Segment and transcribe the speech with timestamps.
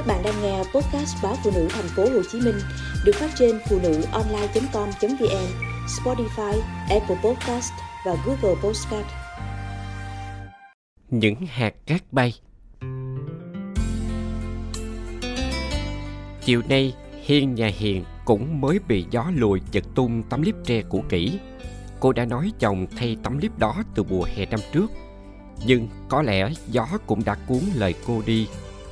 [0.00, 2.54] Các bạn đang nghe podcast báo phụ nữ thành phố Hồ Chí Minh
[3.04, 5.46] được phát trên phụ nữ online.com.vn,
[5.86, 7.72] Spotify, Apple Podcast
[8.06, 9.06] và Google Podcast.
[11.10, 12.34] Những hạt cát bay
[16.44, 20.82] Chiều nay, Hiên nhà Hiền cũng mới bị gió lùi giật tung tấm liếp tre
[20.88, 21.38] cũ kỹ.
[22.00, 24.90] Cô đã nói chồng thay tấm liếp đó từ mùa hè năm trước.
[25.66, 28.48] Nhưng có lẽ gió cũng đã cuốn lời cô đi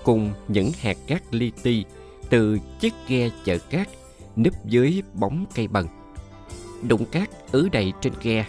[0.08, 1.84] cùng những hạt cát li ti
[2.30, 3.88] từ chiếc ghe chở cát
[4.36, 5.86] núp dưới bóng cây bần.
[6.82, 8.46] Đụng cát ứ đầy trên ghe,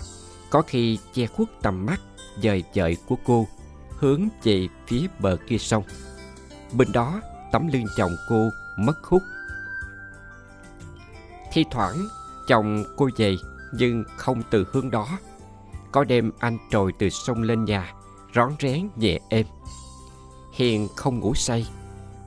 [0.49, 2.01] có khi che khuất tầm mắt
[2.41, 3.47] dời dợi của cô
[3.89, 5.83] hướng về phía bờ kia sông.
[6.73, 9.21] Bên đó, tấm lưng chồng cô mất hút.
[11.53, 12.07] Thi thoảng,
[12.47, 13.35] chồng cô về
[13.73, 15.07] nhưng không từ hướng đó.
[15.91, 17.93] Có đêm anh trồi từ sông lên nhà,
[18.35, 19.45] rón rén nhẹ êm.
[20.53, 21.65] Hiền không ngủ say.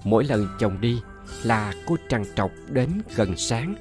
[0.05, 1.01] Mỗi lần chồng đi
[1.43, 3.75] là cô trằn trọc đến gần sáng.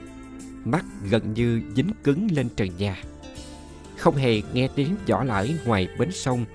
[0.65, 3.03] Mắt gần như dính cứng lên trần nhà.
[3.97, 6.45] Không hề nghe tiếng giỏ lãi ngoài bến sông.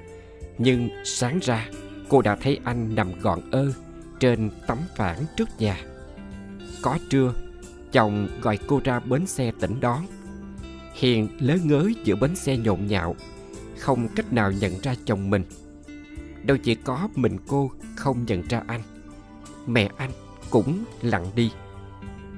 [0.59, 1.69] Nhưng sáng ra
[2.09, 3.73] cô đã thấy anh nằm gọn ơ
[4.21, 5.81] trên tấm phản trước nhà.
[6.83, 7.33] Có trưa,
[7.93, 10.07] chồng gọi cô ra bến xe tỉnh đón.
[10.95, 13.17] Hiền lớ ngớ giữa bến xe nhộn nhạo,
[13.79, 15.43] không cách nào nhận ra chồng mình
[16.47, 18.83] đâu chỉ có mình cô không nhận ra anh,
[19.67, 20.11] mẹ anh
[20.51, 21.51] cũng lặng đi.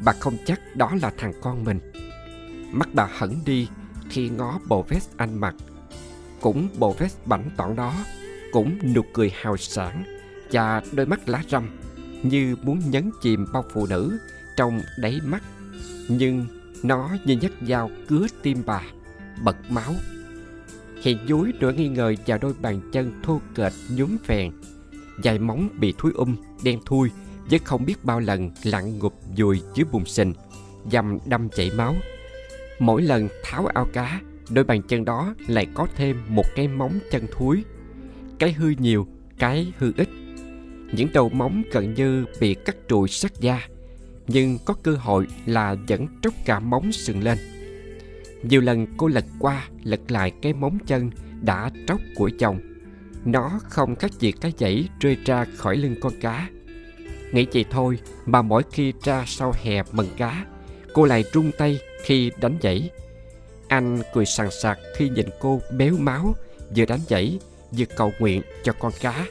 [0.04, 1.80] Bà không chắc đó là thằng con mình.
[2.72, 3.68] Mắt bà hẳn đi
[4.10, 5.54] khi ngó bộ vest anh mặc.
[6.40, 7.94] Cũng bộ vest bảnh tỏn đó
[8.52, 10.04] cũng nụ cười hào sảng
[10.52, 11.78] và đôi mắt lá râm
[12.22, 14.18] như muốn nhấn chìm bao phụ nữ
[14.56, 15.42] trong đáy mắt.
[16.08, 16.46] Nhưng
[16.82, 18.82] nó như nhát dao cứa tim bà,
[19.44, 19.94] bật máu
[21.02, 24.52] khi dúi nỗi nghi ngờ vào đôi bàn chân thô kệch nhúm phèn
[25.22, 27.10] Dài móng bị thúi um, đen thui
[27.50, 30.32] Với không biết bao lần lặn ngụp dùi dưới bùn sình
[30.90, 31.94] Dầm đâm chảy máu.
[32.78, 36.98] Mỗi lần tháo ao cá Đôi bàn chân đó lại có thêm một cái móng
[37.10, 37.64] chân thúi.
[38.38, 39.06] Cái hư nhiều,
[39.38, 40.08] cái hư ít.
[40.92, 43.60] Những đầu móng gần như bị cắt trụi sát da
[44.26, 47.38] Nhưng có cơ hội là vẫn tróc cả móng sừng lên
[48.42, 51.10] nhiều lần cô lật qua, lật lại cái móng chân
[51.42, 52.60] đã tróc của chồng.
[53.24, 56.48] Nó không khác gì cái dãy rơi ra khỏi lưng con cá.
[57.32, 60.44] Nghĩ vậy thôi mà mỗi khi ra sau hè mần cá,
[60.94, 62.90] Cô lại rung tay khi đánh dãy.
[63.68, 66.34] Anh cười sằng sạc khi nhìn cô béo máu
[66.76, 67.38] Vừa đánh dãy,
[67.70, 69.26] vừa cầu nguyện cho con cá.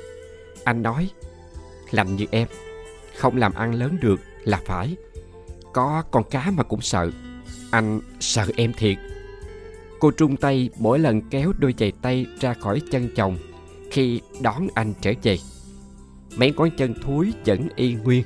[0.64, 1.10] Anh nói,
[1.92, 2.48] Làm như em,
[3.16, 4.96] Không làm ăn lớn được là phải.
[5.74, 7.12] Có con cá mà cũng sợ
[7.72, 8.98] anh sợ em thiệt.
[10.00, 13.38] Cô trung tay mỗi lần kéo đôi giày tay ra khỏi chân chồng.
[13.92, 15.38] Khi đón anh trở về
[16.38, 18.24] Mấy ngón chân thúi vẫn y nguyên.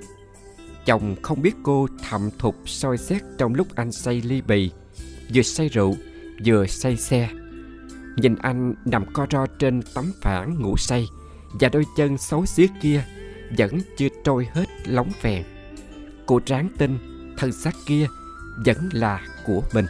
[0.85, 4.71] Chồng không biết cô thầm thục soi xét trong lúc anh say ly bì
[5.33, 5.95] Vừa say rượu,
[6.45, 7.29] vừa say xe.
[8.17, 11.07] Nhìn anh nằm co ro trên tấm phản ngủ say
[11.59, 13.03] Và đôi chân xấu xí kia
[13.57, 15.43] vẫn chưa trôi hết lóng phèn
[16.25, 16.97] Cô ráng tin
[17.37, 18.07] thân xác kia
[18.65, 19.85] vẫn là của mình.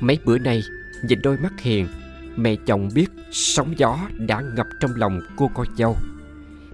[0.00, 0.62] Mấy bữa nay,
[1.02, 1.88] nhìn đôi mắt hiền,
[2.36, 5.96] mẹ chồng biết sóng gió đã ngập trong lòng cô con dâu.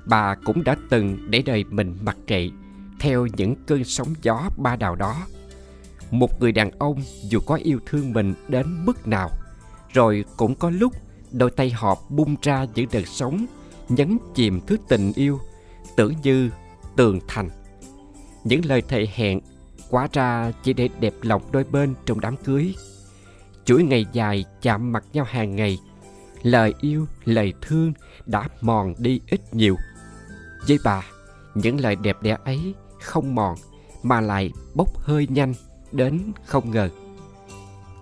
[0.04, 2.50] Bà cũng đã từng để đời mình mặc kệ
[3.00, 5.26] theo những cơn sóng gió ba đào đó.
[6.10, 9.30] Một người đàn ông dù có yêu thương mình đến mức nào,
[9.92, 10.92] rồi cũng có lúc
[11.32, 13.46] đôi tay họ bung ra những đợt sóng,
[13.88, 15.40] nhấn chìm thứ tình yêu,
[15.96, 16.50] tưởng như
[16.96, 17.48] tường thành.
[18.44, 19.40] Những lời thề hẹn
[19.90, 22.74] Quá ra chỉ để đẹp lòng đôi bên trong đám cưới.
[23.64, 25.78] Chuỗi ngày dài chạm mặt nhau hàng ngày
[26.42, 27.92] Lời yêu, lời thương
[28.26, 29.76] đã mòn đi ít nhiều.
[30.68, 31.02] Với bà,
[31.54, 33.56] những lời đẹp đẽ ấy không mòn
[34.02, 35.54] Mà lại bốc hơi nhanh
[35.92, 36.88] đến không ngờ.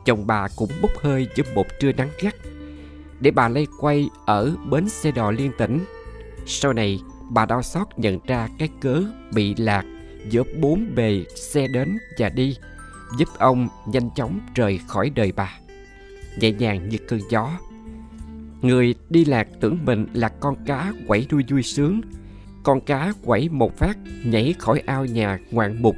[0.05, 2.35] Chồng bà cũng bốc hơi giữa một trưa nắng gắt.
[3.21, 5.85] Để bà lây quay ở bến xe đò liên tỉnh
[6.47, 7.01] Sau này
[7.31, 9.85] bà đau xót nhận ra cái cớ bị lạc
[10.31, 12.57] giữa bốn bề xe đến và đi,
[13.19, 15.59] giúp ông nhanh chóng rời khỏi đời bà.
[16.37, 17.51] Nhẹ nhàng như cơn gió.
[18.63, 22.01] Người đi lạc tưởng mình là con cá quẩy đuôi vui sướng.
[22.63, 25.97] Con cá quẩy một phát, nhảy khỏi ao nhà ngoạn mục.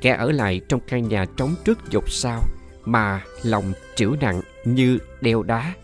[0.00, 2.42] Kẻ ở lại trong căn nhà trống trước dục sao,
[2.84, 5.74] mà lòng trĩu nặng như đeo đá.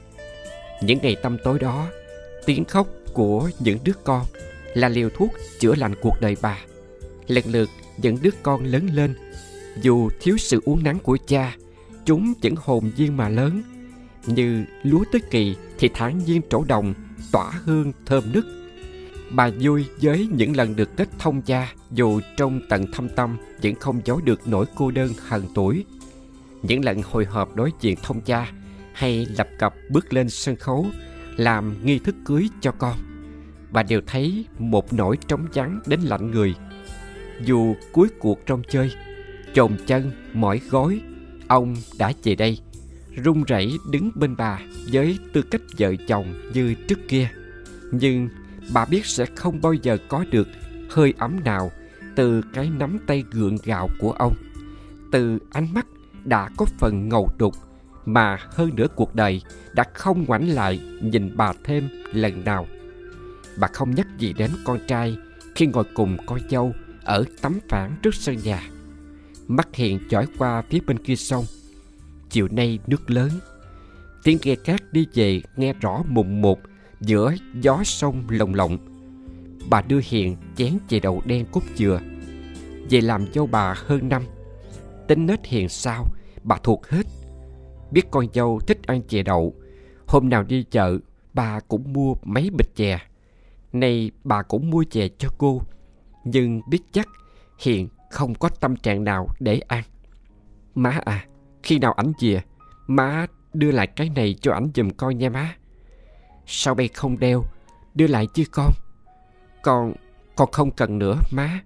[0.82, 1.88] Những ngày tâm tối đó,
[2.46, 4.24] tiếng khóc của những đứa con
[4.74, 6.58] là liều thuốc chữa lành cuộc đời bà
[7.26, 9.14] lần lượt dẫn đứa con lớn lên
[9.82, 11.56] dù thiếu sự uống nắng của cha,
[12.04, 13.62] chúng vẫn hồn nhiên mà lớn
[14.26, 16.94] như lúa tới kỳ thì thản nhiên trổ đồng,
[17.32, 18.46] tỏa hương thơm nức
[19.30, 23.74] Bà vui với những lần được kết thông gia dù trong tận thâm tâm vẫn
[23.74, 25.84] không giấu được nỗi cô đơn hận tuổi.
[26.62, 28.52] Những lần hồi hộp đối diện thông gia
[28.92, 30.86] hay lập cập bước lên sân khấu,
[31.36, 32.96] làm nghi thức cưới cho con.
[33.70, 36.54] Bà đều thấy một nỗi trống vắng đến lạnh người.
[37.40, 38.92] Dù cuối cuộc trong chơi,
[39.54, 41.00] chồn chân, mỏi gối,
[41.48, 42.58] ông đã về đây,
[43.24, 44.60] run rẩy đứng bên bà
[44.92, 47.28] với tư cách vợ chồng như trước kia.
[47.92, 48.28] Nhưng
[48.74, 50.48] bà biết sẽ không bao giờ có được
[50.90, 51.70] hơi ấm nào
[52.16, 54.34] từ cái nắm tay gượng gạo của ông
[55.12, 55.86] từ ánh mắt
[56.24, 57.54] đã có phần ngầu đục
[58.06, 59.42] mà hơn nữa cuộc đời
[59.72, 62.66] đã không ngoảnh lại nhìn bà thêm lần nào
[63.58, 65.16] bà không nhắc gì đến con trai
[65.54, 66.74] khi ngồi cùng con dâu
[67.04, 68.62] ở tấm phản trước sân nhà.
[69.48, 71.44] Mắt Hiền chói qua phía bên kia sông.
[72.30, 73.30] Chiều nay nước lớn.
[74.24, 76.60] Tiếng ghe cát đi về nghe rõ mùng một
[77.00, 78.78] giữa gió sông lồng lộng.
[79.70, 82.00] Bà đưa hiền chén chè đậu đen cốt dừa.
[82.90, 84.22] Về làm dâu bà hơn năm.
[85.08, 86.04] Tính nết hiền sao,
[86.42, 87.06] bà thuộc hết.
[87.90, 89.54] Biết con dâu thích ăn chè đậu.
[90.06, 90.98] Hôm nào đi chợ,
[91.34, 92.98] bà cũng mua mấy bịch chè.
[93.72, 95.62] Nay bà cũng mua chè cho cô
[96.24, 97.08] nhưng biết chắc
[97.58, 99.82] hiền không có tâm trạng nào để ăn
[100.74, 101.26] má à
[101.62, 102.40] khi nào ảnh về
[102.86, 105.56] má đưa lại cái này cho ảnh giùm coi nha má
[106.46, 107.44] Sao bay không đeo
[107.94, 108.72] Đưa lại chứ con
[109.62, 109.94] Con
[110.36, 111.60] Con không cần nữa má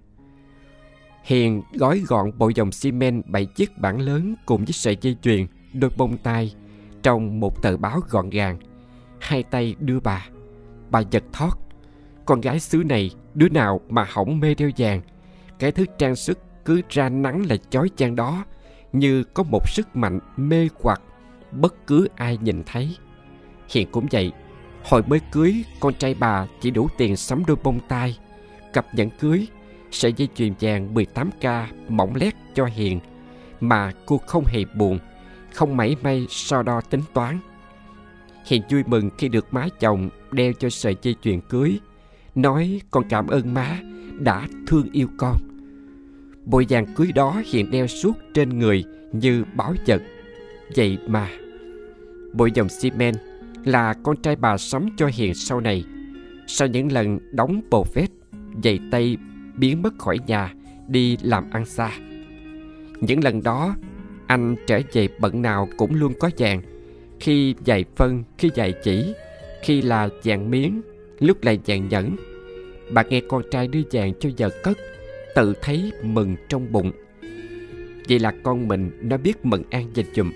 [1.23, 5.17] Hiền gói gọn bộ dòng xi men bảy chiếc bản lớn cùng với sợi dây
[5.21, 6.55] chuyền, đôi bông tai
[7.03, 8.59] trong một tờ báo gọn gàng.
[9.19, 10.27] Hai tay đưa bà.
[10.89, 11.51] Bà giật thót.
[12.29, 15.01] Con gái xứ này đứa nào mà hỏng mê đeo vàng.
[15.59, 18.45] Cái thứ trang sức cứ ra nắng là chói chang đó
[18.93, 21.01] như có một sức mạnh mê hoặc
[21.51, 22.97] bất cứ ai nhìn thấy.
[23.69, 24.31] Hiền cũng vậy,
[24.83, 28.17] Hồi mới cưới, con trai bà chỉ đủ tiền sắm đôi bông tai,
[28.73, 29.47] cặp nhẫn cưới,
[29.91, 32.99] sợi dây chuyền vàng 18K mỏng lét cho Hiền,
[33.59, 34.99] mà cô không hề buồn,
[35.53, 37.39] không mảy may so đo tính toán.
[38.45, 41.79] Hiền vui mừng khi được má chồng đeo cho sợi dây chuyền cưới,
[42.35, 43.79] nói con cảm ơn má
[44.19, 45.37] đã thương yêu con.
[46.45, 50.01] Bộ vàng cưới đó hiện đeo suốt trên người như báo vật.
[50.75, 51.29] Vậy mà,
[52.33, 53.15] bộ dòng xi men
[53.65, 55.85] là con trai bà sắm cho Hiền sau này.
[56.47, 58.09] Sau những lần đóng bồ phết,
[58.63, 59.17] giày tay
[59.55, 60.53] biến mất khỏi nhà,
[60.87, 61.91] đi làm ăn xa.
[63.01, 63.75] Những lần đó,
[64.27, 66.61] anh trở về bận nào cũng luôn có vàng.
[67.19, 69.13] Khi giày phân, khi giày chỉ,
[69.63, 70.81] khi là vàng miếng,
[71.19, 72.15] lúc lại vàng nhẫn.
[72.91, 74.77] Bà nghe con trai đưa vàng cho vợ cất,
[75.35, 76.91] tự thấy mừng trong bụng.
[78.09, 80.31] Vậy là con mình nó biết mừng an dành chùm.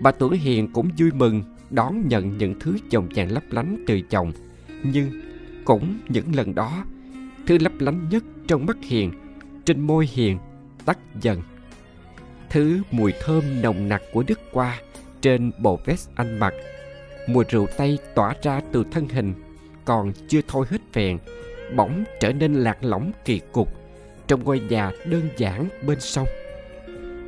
[0.00, 4.00] Bà tuổi Hiền cũng vui mừng đón nhận những thứ chồng chàng lấp lánh từ
[4.00, 4.32] chồng
[4.82, 5.20] nhưng
[5.64, 6.84] cũng những lần đó
[7.46, 9.12] thứ lấp lánh nhất trong mắt hiền
[9.64, 10.38] trên môi hiền
[10.84, 11.42] tắt dần
[12.50, 14.80] thứ mùi thơm nồng nặc của đức qua
[15.20, 16.54] trên bộ vest anh mặc
[17.28, 19.34] mùi rượu tây tỏa ra từ thân hình
[19.86, 21.18] còn chưa thôi hết phèn,
[21.76, 23.68] bỗng trở nên lạc lõng kỳ cục,
[24.26, 26.28] trong ngôi nhà đơn giản bên sông.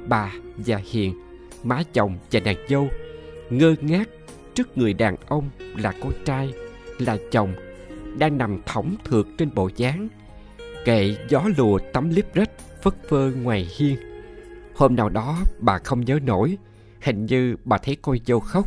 [0.08, 1.14] Bà và hiền,
[1.62, 2.88] má chồng và nàng dâu,
[3.50, 4.08] ngơ ngác
[4.54, 6.52] trước người đàn ông là con trai,
[6.98, 7.54] là chồng,
[8.18, 10.08] đang nằm thõng thượt trên bộ dáng,
[10.84, 12.50] kệ gió lùa tấm liếp rách,
[12.82, 13.96] phất phơ ngoài hiên.
[14.74, 16.58] Hôm nào đó bà không nhớ nổi,
[17.02, 18.66] hình như bà thấy cô dâu khóc.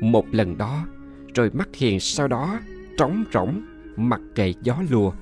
[0.00, 0.86] Một lần đó,
[1.34, 2.60] rồi mắt hiền sau đó
[3.00, 3.62] trống rỗng,
[3.96, 5.12] mặc kệ gió lùa,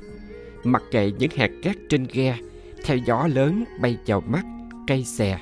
[0.64, 2.38] mặc kệ những hạt cát trên ghe,
[2.85, 4.44] theo gió lớn bay vào mắt
[4.87, 5.38] cây xè.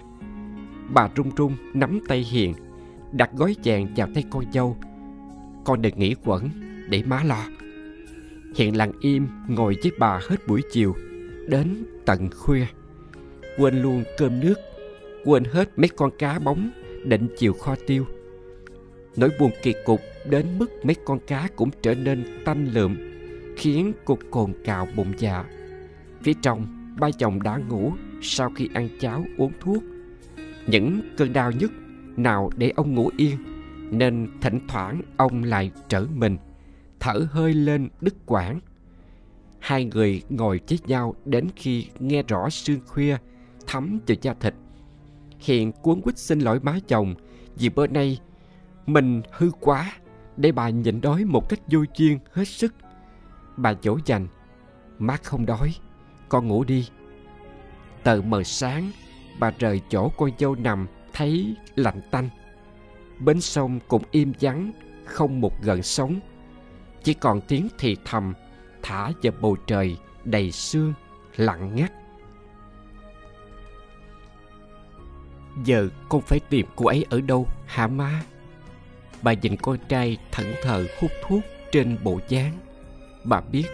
[0.95, 2.55] Bà run run nắm tay hiền,
[3.13, 4.77] đặt gói vàng vào tay con dâu.
[5.65, 6.51] Con đừng nghĩ quẩn,
[6.89, 7.45] để má lo.
[8.57, 10.95] Hiện lặng im ngồi với bà hết buổi chiều,
[11.49, 12.67] đến tận khuya.
[13.59, 14.55] Quên luôn cơm nước,
[15.25, 16.71] quên hết mấy con cá bóng,
[17.05, 18.07] định chiều kho tiêu
[19.17, 22.97] nỗi buồn kỳ cục đến mức mấy con cá cũng trở nên tanh lượm,
[23.57, 25.45] khiến cô cồn cào bụng dạ.
[26.23, 26.67] Phía trong,
[27.01, 27.93] ba chồng đã ngủ
[28.23, 29.83] sau khi ăn cháo uống thuốc.
[30.67, 31.73] Những cơn đau nhức
[32.17, 33.37] nào để ông ngủ yên,
[33.91, 36.37] nên thỉnh thoảng ông lại trở mình,
[37.01, 38.61] thở hơi lên đứt quãng.
[39.59, 43.17] Hai người ngồi với nhau đến khi nghe rõ sương khuya,
[43.67, 44.55] thấm vào da thịt.
[45.39, 47.15] Hiện cuốn quýt xin lỗi má chồng
[47.57, 48.19] vì bữa nay
[48.87, 49.93] mình hư quá,
[50.37, 52.75] để bà nhịn đói một cách vô duyên hết sức.
[53.57, 54.29] Bà dỗ dành
[54.99, 55.75] má không đói,
[56.29, 56.89] con ngủ đi.
[58.03, 58.91] Tờ mờ sáng,
[59.39, 62.29] bà rời chỗ con dâu nằm thấy lạnh tanh.
[63.19, 64.73] Bến sông cũng im vắng,
[65.05, 66.21] không một gợn sóng.
[67.03, 68.35] Chỉ còn tiếng thì thầm,
[68.83, 70.95] thả vào bầu trời đầy sương,
[71.37, 71.93] lặng ngắt.
[75.65, 78.23] Giờ con phải tìm cô ấy ở đâu, hả má?
[79.23, 81.41] Bà nhìn con trai thẫn thờ hút thuốc
[81.73, 82.53] trên bộ dáng.
[83.25, 83.65] Bà biết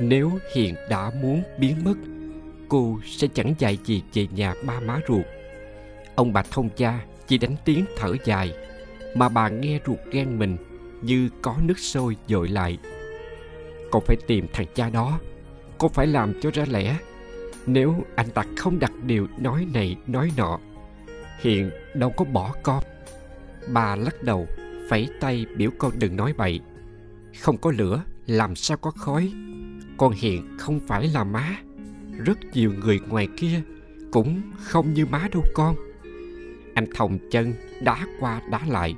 [0.00, 1.94] nếu hiền đã muốn biến mất,
[2.68, 5.24] cô sẽ chẳng dạy gì về nhà ba má ruột.
[6.14, 8.52] Ông bà thông cha chỉ đánh tiếng thở dài,
[9.14, 10.56] mà bà nghe ruột gan mình
[11.02, 12.78] như có nước sôi dội lại.
[13.90, 15.20] Con phải tìm thằng cha đó,
[15.78, 16.96] con phải làm cho ra lẽ.
[17.66, 20.58] Nếu anh ta không đặt điều nói này, nói nọ
[21.40, 22.84] hiện đâu có bỏ con.
[23.68, 24.46] Bà lắc đầu
[24.88, 26.60] phẩy tay biểu con đừng nói bậy.
[27.40, 29.32] Không có lửa, làm sao có khói?
[29.96, 31.56] Con hiện không phải là má.
[32.24, 33.62] Rất nhiều người ngoài kia
[34.12, 35.76] cũng không như má đâu con.
[36.74, 38.94] Anh thòng chân đá qua đá lại.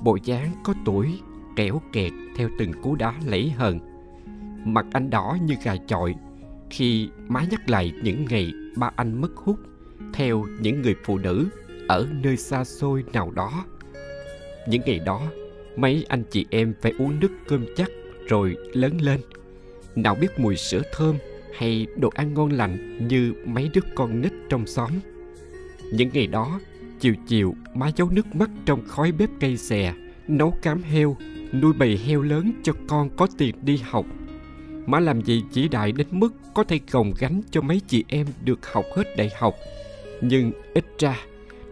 [0.00, 1.20] Bộ dáng có tuổi
[1.56, 3.78] kẻo kẹt theo từng cú đá lẫy hờn.
[4.64, 6.14] Mặt anh đỏ như gà chọi.
[6.70, 9.58] Khi má nhắc lại những ngày ba anh mất hút,
[10.12, 11.48] theo những người phụ nữ
[11.88, 13.64] ở nơi xa xôi nào đó
[14.68, 15.30] những ngày đó,
[15.76, 17.90] mấy anh chị em phải uống nước cơm chắc
[18.28, 19.20] rồi lớn lên.
[19.96, 21.16] Nào biết mùi sữa thơm
[21.56, 24.90] hay đồ ăn ngon lành như mấy đứa con nít trong xóm.
[25.92, 26.60] Những ngày đó,
[27.00, 29.94] chiều chiều, má giấu nước mắt trong khói bếp cây xè,
[30.28, 31.16] nấu cám heo,
[31.52, 34.06] nuôi bầy heo lớn cho con có tiền đi học.
[34.86, 38.26] Má làm gì chỉ đại đến mức có thể gồng gánh cho mấy chị em
[38.44, 39.54] được học hết đại học.
[40.20, 41.16] Nhưng ít ra,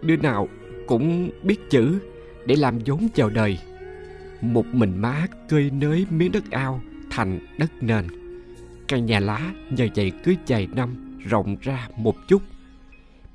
[0.02, 0.48] đứa nào
[0.86, 1.98] cũng biết chữ
[2.46, 3.58] để làm vốn chào đời.
[4.40, 6.80] Một mình má cơi nới miếng đất ao
[7.10, 8.06] thành đất nền.
[8.88, 12.42] Căn nhà lá nhờ vậy cứ vài năm, rộng ra một chút.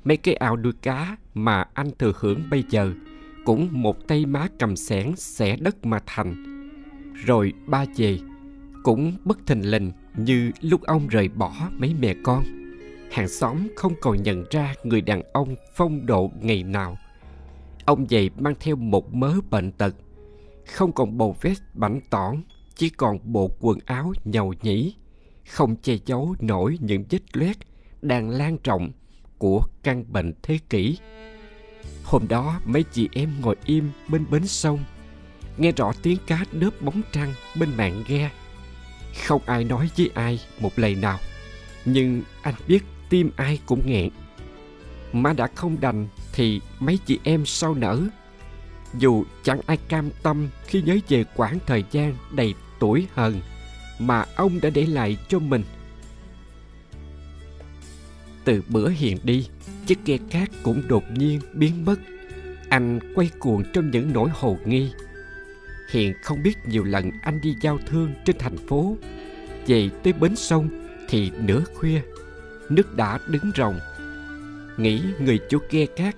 [0.04, 2.92] Mấy cái ao nuôi cá mà anh thừa hưởng bây giờ
[3.44, 6.34] cũng một tay má cầm xẻng xẻ đất mà thành.
[7.26, 8.18] Rồi ba về
[8.82, 12.44] cũng bất thình lình như lúc ông rời bỏ mấy mẹ con.
[13.10, 16.98] Hàng xóm không còn nhận ra người đàn ông phong độ ngày nào
[17.86, 19.94] ông dậy mang theo một mớ bệnh tật.
[20.66, 22.42] Không còn bộ vest bảnh tỏn,
[22.74, 24.94] chỉ còn bộ quần áo nhầu nhĩ.
[25.48, 27.56] Không che giấu nổi những vết loét
[28.02, 28.90] đang lan rộng
[29.38, 30.98] của căn bệnh thế kỷ.
[32.04, 34.84] Hôm đó, mấy chị em ngồi im bên bến sông,
[35.56, 38.30] nghe rõ tiếng cá đớp bóng trăng bên mạn ghe.
[39.26, 41.18] Không ai nói với ai một lời nào,
[41.84, 44.10] nhưng anh biết tim ai cũng nghẹn.
[45.12, 48.00] Má đã không đành thì mấy chị em sau nở?
[48.98, 53.40] Dù chẳng ai cam tâm khi nhớ về quãng thời gian đầy tuổi hờn
[53.98, 55.62] mà ông đã để lại cho mình.
[58.44, 59.48] Từ bữa hiền đi,
[59.86, 61.96] chiếc ghe cát cũng đột nhiên biến mất.
[62.68, 64.90] Anh quay cuồng trong những nỗi hồ nghi.
[65.90, 68.96] Hiền không biết nhiều lần anh đi giao thương trên thành phố.
[69.66, 70.68] Về tới bến sông
[71.08, 72.00] thì nửa khuya,
[72.68, 73.80] nước đã đứng ròng
[74.78, 76.16] nghĩ người chủ ghe cát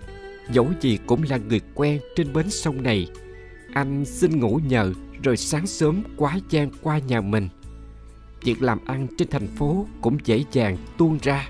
[0.50, 3.08] dẫu gì cũng là người quen trên bến sông này.
[3.72, 7.48] Anh xin ngủ nhờ, rồi sáng sớm quá gian qua nhà mình.
[8.42, 11.48] Việc làm ăn trên thành phố cũng dễ dàng tuôn ra,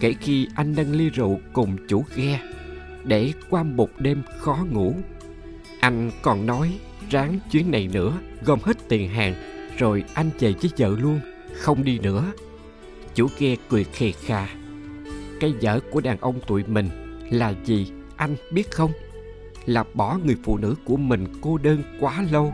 [0.00, 2.40] kể khi anh nâng ly rượu cùng chủ ghe,
[3.04, 4.94] để qua một đêm khó ngủ.
[5.80, 6.78] Anh còn nói,
[7.10, 9.34] ráng chuyến này nữa, gom hết tiền hàng,
[9.78, 11.20] rồi anh về với vợ luôn,
[11.54, 12.32] không đi nữa.
[13.14, 14.48] Chủ ghe cười khề khà
[15.42, 16.88] cái dở của đàn ông tụi mình
[17.30, 18.92] là gì, anh biết không?
[19.66, 22.52] Là bỏ người phụ nữ của mình cô đơn quá lâu,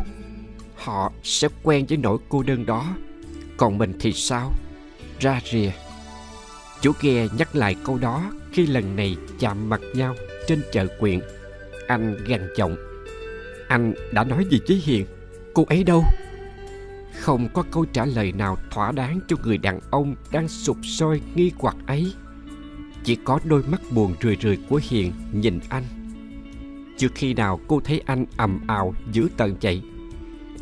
[0.77, 2.97] họ sẽ quen với nỗi cô đơn đó.
[3.57, 4.53] Còn mình thì sao?
[5.21, 5.71] Ra rìa.
[6.81, 10.15] Chủ ghe nhắc lại câu đó khi lần này chạm mặt nhau
[10.47, 11.21] trên chợ quyện.
[11.89, 12.77] Anh gằn giọng.
[13.69, 15.07] Anh đã nói gì với hiền?
[15.55, 16.05] Cô ấy đâu?
[17.19, 21.23] Không có câu trả lời nào thỏa đáng cho người đàn ông đang sụp sôi
[21.35, 22.13] nghi hoặc ấy
[23.09, 25.85] chỉ có đôi mắt buồn rười rười của hiền nhìn anh.
[26.97, 29.83] Chưa khi nào cô thấy anh ầm ào giữ tận chạy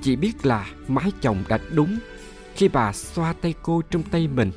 [0.02, 1.98] chỉ biết là má chồng đã đúng
[2.54, 4.50] khi bà xoa tay cô trong tay mình.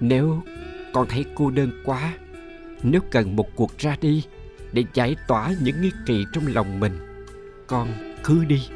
[0.00, 0.42] Nếu
[0.92, 2.14] con thấy cô đơn quá,
[2.82, 4.24] nếu cần một cuộc ra đi
[4.72, 6.98] để giải tỏa những nghi kỵ trong lòng mình,
[7.66, 7.88] con
[8.24, 8.68] cứ đi.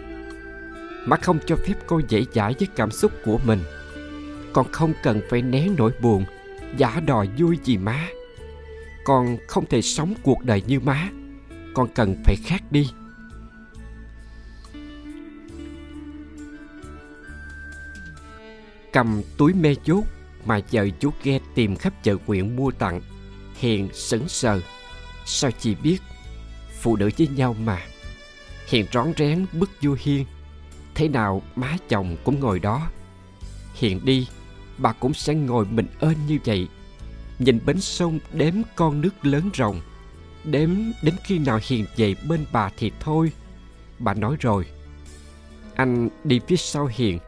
[1.06, 3.60] Má không cho phép cô dễ dãi với cảm xúc của mình.
[4.52, 6.24] Con không cần phải né nỗi buồn
[6.76, 8.08] giả đòi vui gì má.
[9.04, 11.08] Con không thể sống cuộc đời như má.
[11.74, 12.90] Con cần phải khác đi.
[18.92, 20.04] Cầm túi mê chốt
[20.44, 23.00] mà vợ chú ghe tìm khắp chợ quyện mua tặng
[23.58, 24.60] hiền sững sờ.
[25.24, 25.98] Sao chị biết?
[26.80, 27.82] Phụ nữ với nhau mà.
[28.66, 30.26] Hiền rón rén bước vô hiên.
[30.94, 32.88] Thế nào má chồng cũng ngồi đó.
[33.74, 34.28] Hiền đi,
[34.78, 36.68] bà cũng sẽ ngồi mình ên như vậy.
[37.38, 39.80] Nhìn bến sông đếm con nước lớn rộng.
[40.44, 40.70] Đếm
[41.02, 43.32] đến khi nào Hiền về bên bà thì thôi.
[43.98, 44.66] Bà nói rồi.
[45.74, 47.18] Anh đi phía sau Hiền.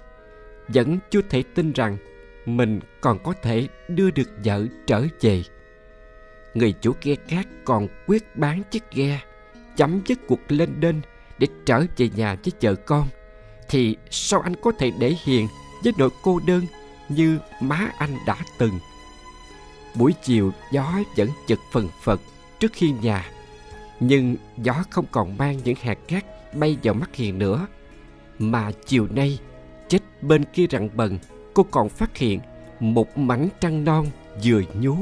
[0.69, 1.97] Vẫn chưa thể tin rằng
[2.47, 5.43] mình còn có thể đưa được vợ trở về.
[6.55, 9.21] Người chủ ghe cát còn quyết bán chiếc ghe,
[9.77, 11.01] chấm dứt cuộc lên đên
[11.39, 13.09] để trở về nhà với vợ con.
[13.69, 15.49] Thì sao anh có thể để Hiền
[15.85, 16.67] với nỗi cô đơn
[17.09, 18.79] như má anh đã từng?
[19.95, 22.21] Buổi chiều gió vẫn chực phần phật
[22.61, 23.31] trước khi nhà.
[24.01, 27.67] Nhưng gió không còn mang những hạt cát bay vào mắt Hiền nữa.
[28.39, 29.39] Mà chiều nay,
[29.89, 31.19] chết bên kia rặng bần,
[31.55, 32.41] cô còn phát hiện
[32.81, 34.07] một mảnh trăng non
[34.45, 34.97] vừa nhú